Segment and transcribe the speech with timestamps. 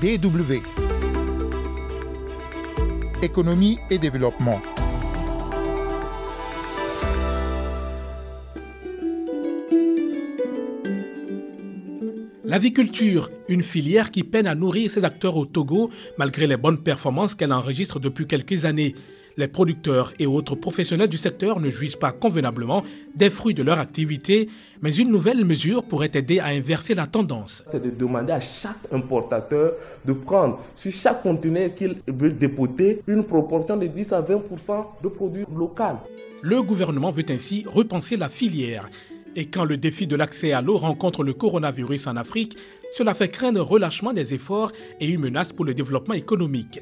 [0.00, 0.62] DW.
[3.20, 4.62] Économie et développement.
[12.44, 17.34] L'aviculture, une filière qui peine à nourrir ses acteurs au Togo malgré les bonnes performances
[17.34, 18.94] qu'elle enregistre depuis quelques années.
[19.38, 22.82] Les producteurs et autres professionnels du secteur ne jouissent pas convenablement
[23.14, 24.48] des fruits de leur activité,
[24.82, 27.62] mais une nouvelle mesure pourrait aider à inverser la tendance.
[27.70, 33.22] C'est de demander à chaque importateur de prendre sur chaque conteneur qu'il veut dépoter une
[33.22, 34.40] proportion de 10 à 20%
[35.04, 35.84] de produits locaux.
[36.42, 38.90] Le gouvernement veut ainsi repenser la filière.
[39.36, 42.56] Et quand le défi de l'accès à l'eau rencontre le coronavirus en Afrique,
[42.96, 46.80] cela fait craindre un relâchement des efforts et une menace pour le développement économique.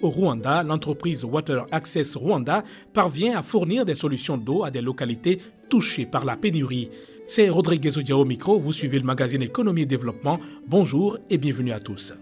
[0.00, 2.62] Au Rwanda, l'entreprise Water Access Rwanda
[2.92, 5.38] parvient à fournir des solutions d'eau à des localités
[5.68, 6.88] touchées par la pénurie.
[7.26, 10.38] C'est Rodriguez Odia micro, vous suivez le magazine Économie et Développement.
[10.68, 12.14] Bonjour et bienvenue à tous.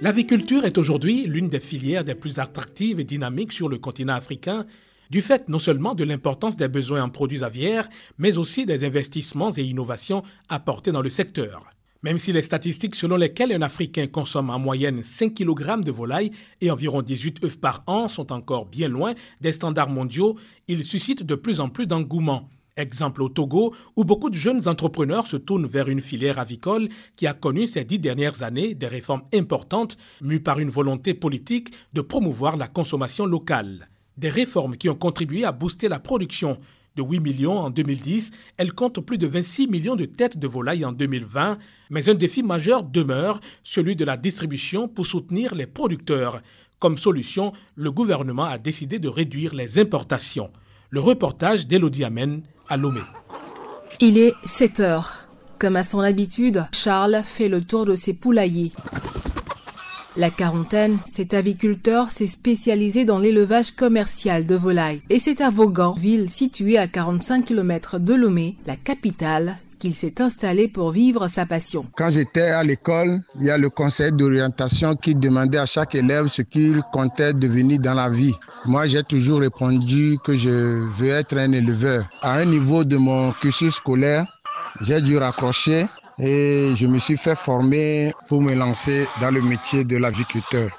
[0.00, 4.64] L'aviculture est aujourd'hui l'une des filières des plus attractives et dynamiques sur le continent africain,
[5.10, 9.52] du fait non seulement de l'importance des besoins en produits aviaires, mais aussi des investissements
[9.56, 11.70] et innovations apportés dans le secteur.
[12.02, 16.30] Même si les statistiques selon lesquelles un Africain consomme en moyenne 5 kg de volaille
[16.60, 20.36] et environ 18 œufs par an sont encore bien loin des standards mondiaux,
[20.68, 22.48] ils suscitent de plus en plus d'engouement.
[22.76, 27.26] Exemple au Togo, où beaucoup de jeunes entrepreneurs se tournent vers une filière avicole qui
[27.26, 32.00] a connu ces dix dernières années des réformes importantes, mues par une volonté politique de
[32.00, 33.88] promouvoir la consommation locale.
[34.18, 36.58] Des réformes qui ont contribué à booster la production.
[36.96, 40.84] De 8 millions en 2010, elle compte plus de 26 millions de têtes de volaille
[40.84, 41.56] en 2020,
[41.90, 46.42] mais un défi majeur demeure, celui de la distribution pour soutenir les producteurs.
[46.80, 50.50] Comme solution, le gouvernement a décidé de réduire les importations.
[50.90, 53.02] Le reportage d'Elodie Amen à Lomé.
[54.00, 55.28] Il est 7 heures.
[55.60, 58.72] Comme à son habitude, Charles fait le tour de ses poulaillers.
[60.18, 65.00] La quarantaine, cet aviculteur s'est spécialisé dans l'élevage commercial de volailles.
[65.10, 70.20] Et c'est à Vaughan, ville située à 45 km de Lomé, la capitale, qu'il s'est
[70.20, 71.86] installé pour vivre sa passion.
[71.96, 76.26] Quand j'étais à l'école, il y a le conseil d'orientation qui demandait à chaque élève
[76.26, 78.34] ce qu'il comptait devenir dans la vie.
[78.64, 82.10] Moi, j'ai toujours répondu que je veux être un éleveur.
[82.22, 84.26] À un niveau de mon cursus scolaire,
[84.80, 85.86] j'ai dû raccrocher
[86.18, 90.70] et je me suis fait former pour me lancer dans le métier de l'aviculteur.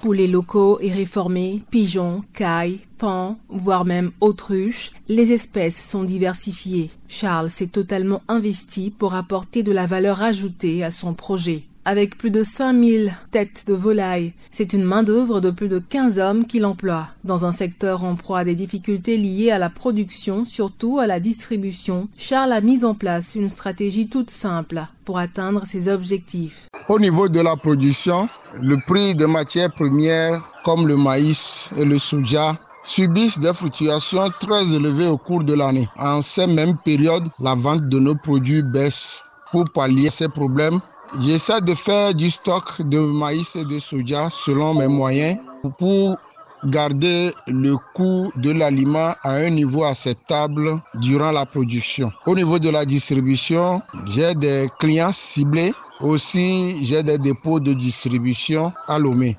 [0.00, 6.90] Poulets locaux et réformés, pigeons, cailles, pans, voire même autruches, les espèces sont diversifiées.
[7.08, 11.64] Charles s'est totalement investi pour apporter de la valeur ajoutée à son projet.
[11.88, 16.44] Avec plus de 5000 têtes de volailles, c'est une main-d'œuvre de plus de 15 hommes
[16.44, 17.06] qu'il emploie.
[17.22, 21.20] Dans un secteur en proie à des difficultés liées à la production, surtout à la
[21.20, 26.66] distribution, Charles a mis en place une stratégie toute simple pour atteindre ses objectifs.
[26.88, 28.28] Au niveau de la production,
[28.60, 34.72] le prix des matières premières comme le maïs et le soja subissent des fluctuations très
[34.74, 35.88] élevées au cours de l'année.
[35.96, 39.22] En ces mêmes périodes, la vente de nos produits baisse.
[39.52, 40.80] Pour pallier ces problèmes,
[41.20, 45.38] J'essaie de faire du stock de maïs et de soja selon mes moyens
[45.78, 46.16] pour
[46.64, 52.12] garder le coût de l'aliment à un niveau acceptable durant la production.
[52.26, 55.72] Au niveau de la distribution, j'ai des clients ciblés.
[56.00, 59.36] Aussi, j'ai des dépôts de distribution à Lomé.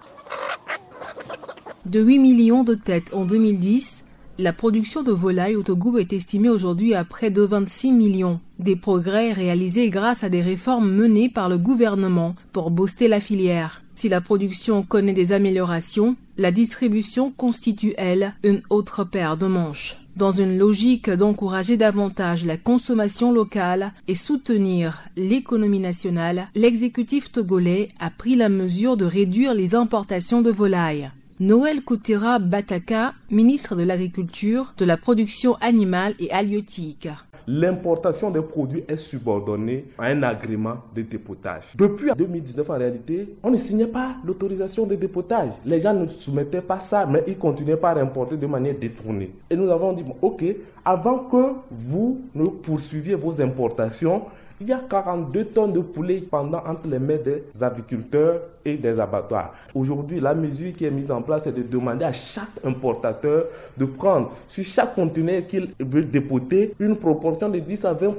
[1.85, 4.03] De 8 millions de têtes en 2010,
[4.39, 8.39] la production de volailles au Togo est estimée aujourd'hui à près de 26 millions.
[8.59, 13.84] Des progrès réalisés grâce à des réformes menées par le gouvernement pour booster la filière.
[13.94, 19.97] Si la production connaît des améliorations, la distribution constitue, elle, une autre paire de manches.
[20.16, 28.09] Dans une logique d'encourager davantage la consommation locale et soutenir l'économie nationale, l'exécutif togolais a
[28.09, 31.12] pris la mesure de réduire les importations de volailles.
[31.40, 37.09] Noël Koutera Bataka, ministre de l'Agriculture, de la Production animale et halieutique.
[37.49, 41.64] L'importation des produits est subordonnée à un agrément de dépotage.
[41.76, 45.52] Depuis 2019, en réalité, on ne signait pas l'autorisation de dépotage.
[45.66, 49.32] Les gens ne soumettaient pas ça, mais ils continuaient par importer de manière détournée.
[49.49, 50.44] Et nous avons dit, OK,
[50.84, 54.23] avant que vous ne poursuiviez vos importations,
[54.59, 59.00] Il y a 42 tonnes de poulet pendant entre les mains des aviculteurs et des
[59.00, 59.54] abattoirs.
[59.76, 63.46] Aujourd'hui, la mesure qui est mise en place est de demander à chaque importateur
[63.78, 68.16] de prendre sur chaque conteneur qu'il veut dépoter une proportion de 10 à 20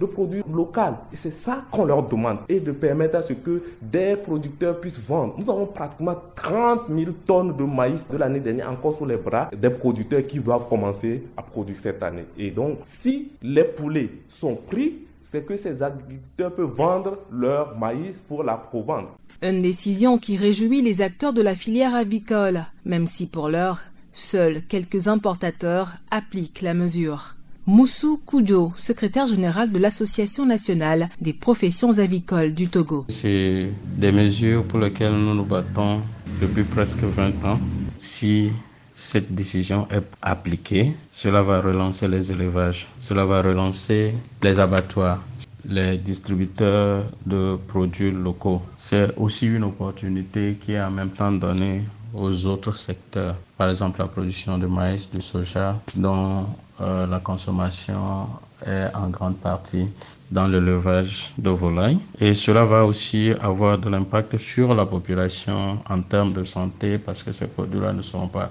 [0.00, 0.80] de produits locaux.
[1.12, 5.00] Et c'est ça qu'on leur demande et de permettre à ce que des producteurs puissent
[5.00, 5.34] vendre.
[5.36, 9.50] Nous avons pratiquement 30 000 tonnes de maïs de l'année dernière encore sous les bras
[9.52, 12.26] des producteurs qui doivent commencer à produire cette année.
[12.38, 18.18] Et donc, si les poulets sont pris, c'est que ces agriculteurs peuvent vendre leur maïs
[18.28, 19.08] pour la provente.
[19.40, 23.80] Une décision qui réjouit les acteurs de la filière avicole, même si pour l'heure,
[24.12, 27.34] seuls quelques importateurs appliquent la mesure.
[27.64, 33.06] Moussou Koujo, secrétaire général de l'Association nationale des professions avicoles du Togo.
[33.08, 36.02] C'est des mesures pour lesquelles nous nous battons
[36.42, 37.60] depuis presque 20 ans.
[37.98, 38.50] Si
[38.94, 45.22] cette décision est appliquée, cela va relancer les élevages, cela va relancer les abattoirs,
[45.64, 48.62] les distributeurs de produits locaux.
[48.76, 51.82] C'est aussi une opportunité qui est en même temps donnée
[52.14, 56.44] aux autres secteurs, par exemple la production de maïs, du soja, dont
[56.80, 58.26] euh, la consommation
[58.66, 59.86] est en grande partie
[60.30, 61.98] dans l'élevage de volailles.
[62.18, 67.22] Et cela va aussi avoir de l'impact sur la population en termes de santé parce
[67.22, 68.48] que ces produits-là ne seront pas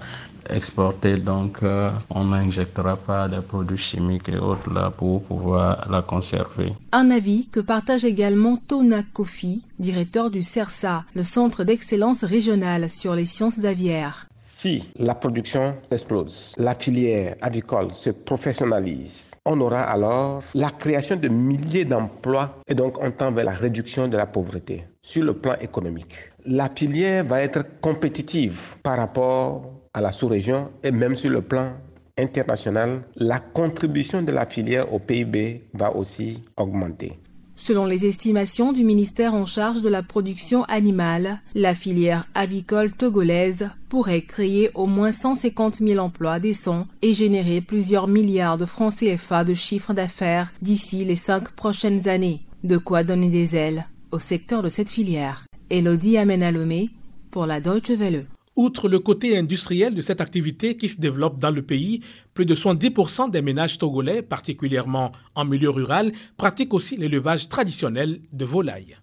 [0.48, 1.16] exportés.
[1.16, 6.72] Donc, euh, on n'injectera pas des produits chimiques et autres là pour pouvoir la conserver.
[6.92, 13.14] Un avis que partage également Tona Kofi, directeur du CERSA, le Centre d'excellence régionale sur
[13.14, 14.26] les sciences aviaires.
[14.62, 21.26] Si la production explose, la filière avicole se professionnalise, on aura alors la création de
[21.26, 24.84] milliers d'emplois et donc on tend vers la réduction de la pauvreté.
[25.02, 26.14] Sur le plan économique,
[26.46, 31.72] la filière va être compétitive par rapport à la sous-région et même sur le plan
[32.16, 37.18] international, la contribution de la filière au PIB va aussi augmenter.
[37.64, 43.70] Selon les estimations du ministère en charge de la production animale, la filière avicole togolaise
[43.88, 49.44] pourrait créer au moins 150 000 emplois décents et générer plusieurs milliards de francs CFA
[49.44, 52.40] de chiffre d'affaires d'ici les cinq prochaines années.
[52.64, 55.44] De quoi donner des ailes au secteur de cette filière.
[55.70, 56.90] Elodie Amenalomé
[57.30, 58.26] pour la Deutsche Welle.
[58.54, 62.00] Outre le côté industriel de cette activité qui se développe dans le pays,
[62.34, 68.44] plus de 70% des ménages togolais, particulièrement en milieu rural, pratiquent aussi l'élevage traditionnel de
[68.44, 68.98] volailles.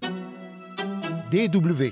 [1.31, 1.86] DW.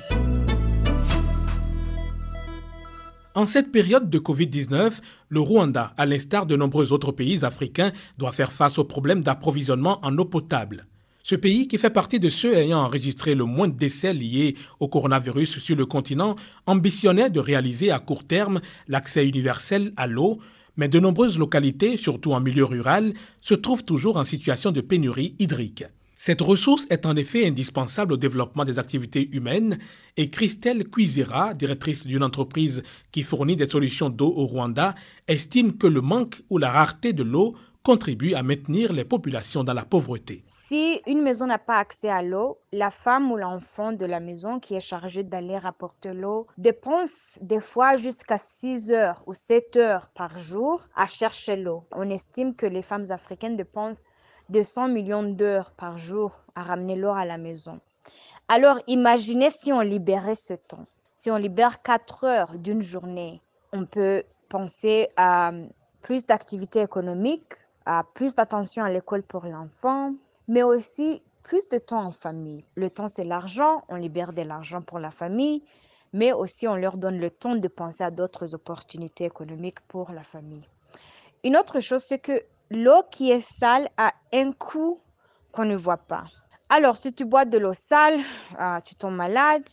[3.34, 4.94] En cette période de Covid-19,
[5.30, 10.00] le Rwanda, à l'instar de nombreux autres pays africains, doit faire face aux problèmes d'approvisionnement
[10.04, 10.86] en eau potable.
[11.30, 14.88] Ce pays, qui fait partie de ceux ayant enregistré le moins de décès liés au
[14.88, 20.40] coronavirus sur le continent, ambitionnait de réaliser à court terme l'accès universel à l'eau,
[20.78, 25.36] mais de nombreuses localités, surtout en milieu rural, se trouvent toujours en situation de pénurie
[25.38, 25.84] hydrique.
[26.16, 29.80] Cette ressource est en effet indispensable au développement des activités humaines
[30.16, 34.96] et Christelle Cuisera, directrice d'une entreprise qui fournit des solutions d'eau au Rwanda,
[35.28, 37.58] estime que le manque ou la rareté de l'eau
[37.88, 40.42] contribue à maintenir les populations dans la pauvreté.
[40.44, 44.60] Si une maison n'a pas accès à l'eau, la femme ou l'enfant de la maison
[44.60, 50.10] qui est chargé d'aller rapporter l'eau dépense des fois jusqu'à 6 heures ou 7 heures
[50.10, 51.86] par jour à chercher l'eau.
[51.94, 54.10] On estime que les femmes africaines dépensent
[54.50, 57.80] 200 millions d'heures par jour à ramener l'eau à la maison.
[58.50, 60.88] Alors imaginez si on libérait ce temps.
[61.16, 63.42] Si on libère 4 heures d'une journée,
[63.72, 65.54] on peut penser à
[66.02, 67.56] plus d'activités économiques,
[68.14, 70.14] plus d'attention à l'école pour l'enfant,
[70.48, 72.64] mais aussi plus de temps en famille.
[72.76, 75.64] Le temps, c'est l'argent, on libère de l'argent pour la famille,
[76.14, 80.24] mais aussi on leur donne le temps de penser à d'autres opportunités économiques pour la
[80.24, 80.68] famille.
[81.44, 85.00] Une autre chose, c'est que l'eau qui est sale a un coût
[85.52, 86.26] qu'on ne voit pas.
[86.70, 88.20] Alors, si tu bois de l'eau sale,
[88.58, 89.64] ah, tu tombes malade.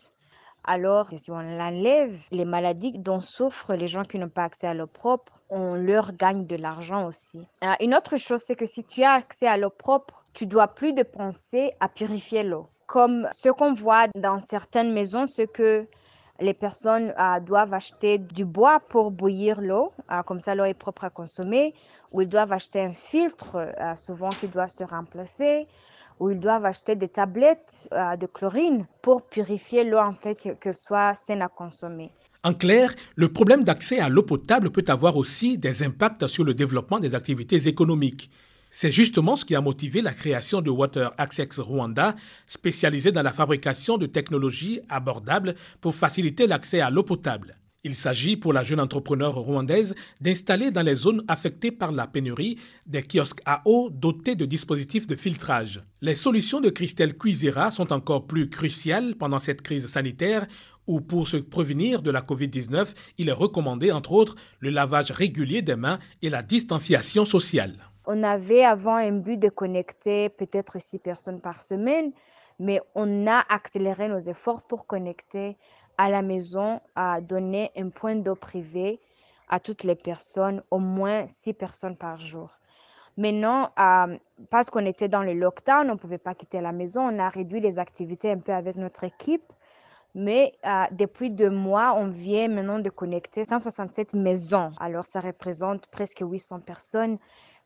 [0.66, 4.74] Alors, si on l'enlève, les maladies dont souffrent les gens qui n'ont pas accès à
[4.74, 7.46] l'eau propre, on leur gagne de l'argent aussi.
[7.62, 10.68] Euh, une autre chose, c'est que si tu as accès à l'eau propre, tu dois
[10.68, 12.66] plus de penser à purifier l'eau.
[12.86, 15.86] Comme ce qu'on voit dans certaines maisons, c'est que
[16.40, 20.74] les personnes euh, doivent acheter du bois pour bouillir l'eau, euh, comme ça l'eau est
[20.74, 21.74] propre à consommer,
[22.10, 25.66] ou ils doivent acheter un filtre, souvent qui doit se remplacer,
[26.20, 31.14] ou ils doivent acheter des tablettes de chlorine pour purifier l'eau en fait qu'elle soit
[31.14, 32.10] saine à consommer.
[32.44, 36.52] En clair, le problème d'accès à l'eau potable peut avoir aussi des impacts sur le
[36.52, 38.30] développement des activités économiques.
[38.68, 42.16] C'est justement ce qui a motivé la création de Water Access Rwanda,
[42.46, 47.56] spécialisée dans la fabrication de technologies abordables pour faciliter l'accès à l'eau potable.
[47.86, 52.58] Il s'agit pour la jeune entrepreneure rwandaise d'installer dans les zones affectées par la pénurie
[52.86, 55.82] des kiosques à eau dotés de dispositifs de filtrage.
[56.00, 60.46] Les solutions de Christelle Cuisera sont encore plus cruciales pendant cette crise sanitaire
[60.86, 62.88] où pour se prévenir de la COVID-19,
[63.18, 67.76] il est recommandé entre autres le lavage régulier des mains et la distanciation sociale.
[68.06, 72.12] On avait avant un but de connecter peut-être six personnes par semaine,
[72.58, 75.58] mais on a accéléré nos efforts pour connecter
[75.98, 79.00] à la maison, à donner un point d'eau privé
[79.48, 82.50] à toutes les personnes, au moins six personnes par jour.
[83.16, 84.16] Maintenant, euh,
[84.50, 87.28] parce qu'on était dans le lockdown, on ne pouvait pas quitter la maison, on a
[87.28, 89.52] réduit les activités un peu avec notre équipe.
[90.16, 94.72] Mais euh, depuis deux mois, on vient maintenant de connecter 167 maisons.
[94.78, 97.18] Alors, ça représente presque 800 personnes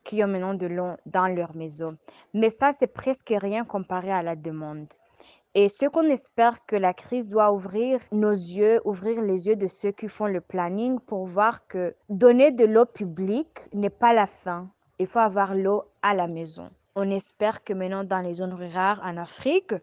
[0.04, 1.96] qui ont maintenant de l'eau dans leur maison.
[2.32, 4.88] Mais ça, c'est presque rien comparé à la demande.
[5.60, 9.66] Et ce qu'on espère que la crise doit ouvrir nos yeux, ouvrir les yeux de
[9.66, 14.28] ceux qui font le planning pour voir que donner de l'eau publique n'est pas la
[14.28, 14.68] fin.
[15.00, 16.70] Il faut avoir l'eau à la maison.
[16.94, 19.74] On espère que maintenant dans les zones rurales en Afrique,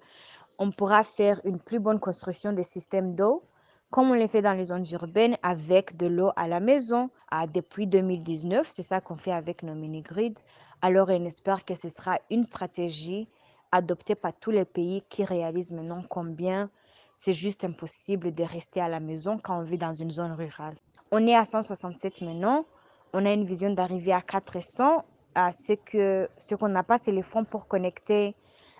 [0.60, 3.44] on pourra faire une plus bonne construction des systèmes d'eau
[3.89, 7.10] comme on le fait dans les zones urbaines avec de l'eau à la maison.
[7.32, 10.41] Ah, depuis 2019, c'est ça qu'on fait avec nos mini-grids.
[10.82, 13.27] Alors, on espère que ce sera une stratégie
[13.75, 16.70] adoptée par tous les pays qui réalisent maintenant combien
[17.15, 20.75] c'est juste impossible de rester à la maison quand on vit dans une zone rurale.
[21.12, 22.65] On est à 167 maintenant.
[23.13, 25.05] On a une vision d'arriver à 400.
[25.36, 28.36] À ce que ce qu'on n'a pas, c'est les fonds pour connecter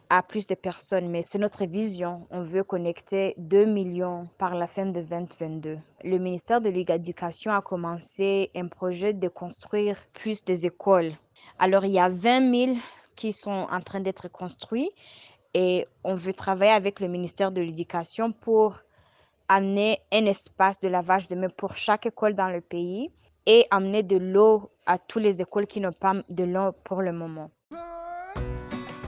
[0.10, 2.28] à plus de personnes, mais c'est notre vision.
[2.30, 5.78] On veut connecter 2 millions par la fin de 2022.
[6.04, 11.14] Le ministère de l'Éducation a commencé un projet de construire plus des écoles.
[11.60, 12.78] Alors, il y a 20 000
[13.16, 14.92] qui sont en train d'être construits
[15.54, 18.80] et on veut travailler avec le ministère de l'Éducation pour
[19.48, 23.10] amener un espace de lavage de mains pour chaque école dans le pays
[23.46, 27.14] et amener de l'eau à toutes les écoles qui n'ont pas de l'eau pour le
[27.14, 27.52] moment.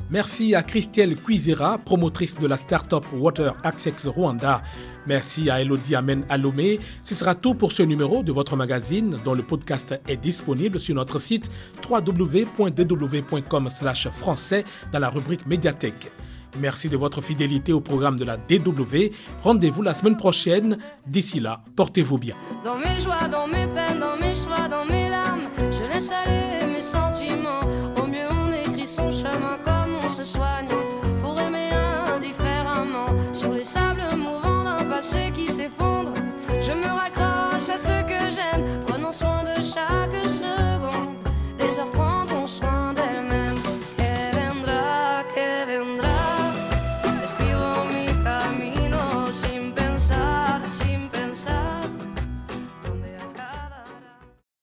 [0.10, 4.62] Merci à Christelle Cuisera, promotrice de la start-up Water Access Rwanda.
[5.06, 6.80] Merci à Elodie Amen Alomé.
[7.04, 10.96] Ce sera tout pour ce numéro de votre magazine dont le podcast est disponible sur
[10.96, 11.52] notre site
[11.90, 16.10] www.dw.com/français dans la rubrique médiathèque.
[16.58, 19.12] Merci de votre fidélité au programme de la DW.
[19.42, 20.78] Rendez-vous la semaine prochaine.
[21.06, 22.36] D'ici là, portez-vous bien.
[22.64, 26.57] Dans mes joies, dans mes peines, dans mes choix, dans mes larmes, je laisse aller.